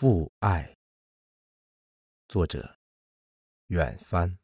[0.00, 0.76] 父爱，
[2.28, 2.76] 作者
[3.66, 4.38] 远帆。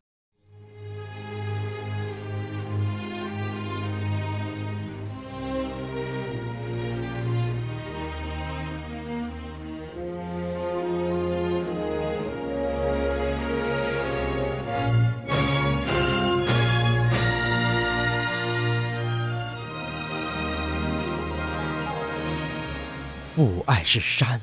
[23.37, 24.41] 父爱是山，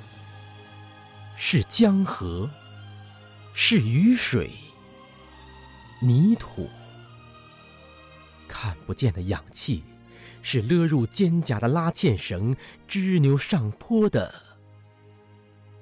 [1.44, 2.48] 是江河，
[3.52, 4.52] 是雨水、
[6.00, 6.70] 泥土，
[8.48, 9.84] 看不见的氧气，
[10.44, 12.56] 是勒入肩胛的拉纤绳，
[12.88, 14.32] 支牛上坡的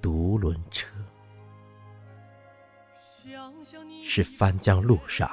[0.01, 0.87] 独轮车，
[4.01, 5.29] 是翻江路上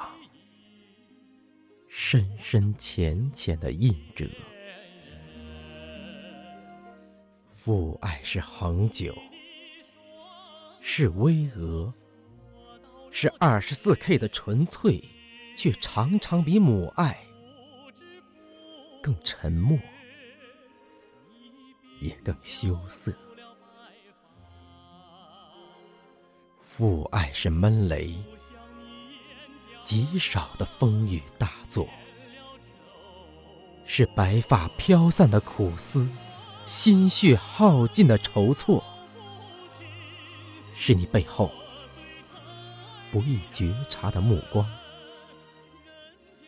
[1.88, 4.26] 深深浅浅的印辙。
[7.44, 9.16] 父爱是恒久，
[10.98, 11.92] 是巍峨，
[13.10, 15.04] 是二十四 K 的纯粹，
[15.54, 17.18] 却常常比母爱
[19.02, 19.78] 更沉默，
[22.00, 23.12] 也更羞涩。
[26.56, 28.16] 父爱是闷雷，
[29.84, 31.86] 极少的风雨大作，
[33.84, 36.08] 是白发飘散的苦思。
[36.64, 38.82] 心血耗尽的筹措，
[40.78, 41.50] 是你背后
[43.10, 44.70] 不易觉察的目光，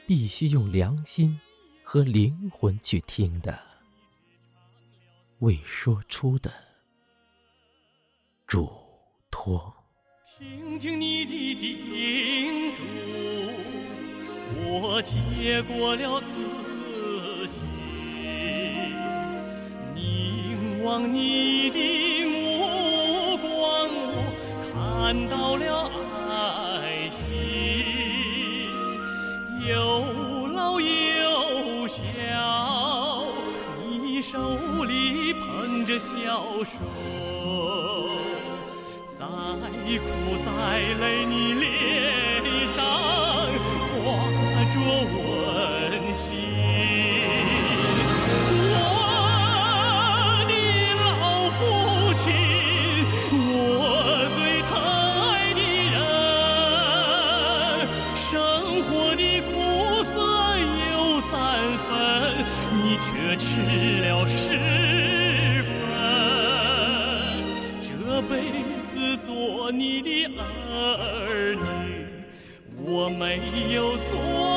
[0.06, 1.40] 必须用良心
[1.82, 3.58] 和灵魂去听的，
[5.38, 6.52] 未说出的
[8.46, 8.70] 嘱
[9.30, 9.74] 托。
[10.38, 12.82] 听听你的叮嘱，
[14.66, 17.64] 我接过了自信。
[19.94, 22.07] 凝望你的
[25.08, 25.90] 看到了
[26.28, 27.32] 爱心，
[29.66, 32.04] 有老有小，
[33.88, 34.38] 你手
[34.84, 36.76] 里捧着小手，
[39.16, 40.06] 再苦
[40.44, 40.52] 再
[41.00, 42.84] 累，你脸上
[44.04, 44.04] 挂
[44.68, 45.27] 着我
[64.00, 64.56] 了十
[65.62, 65.70] 分，
[67.80, 67.88] 这
[68.22, 68.32] 辈
[68.86, 70.08] 子做你的
[70.70, 72.06] 儿女，
[72.84, 74.47] 我没有做。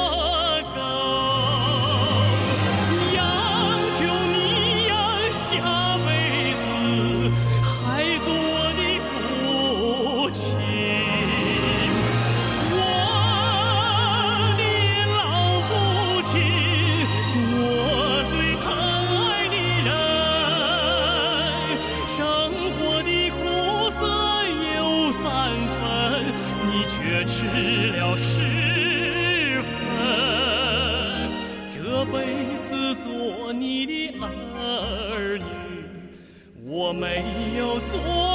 [27.32, 27.48] 却吃
[27.98, 29.72] 了十分，
[31.70, 32.18] 这辈
[32.68, 34.20] 子做你的
[34.54, 35.46] 儿女，
[36.66, 37.24] 我没
[37.58, 38.31] 有做。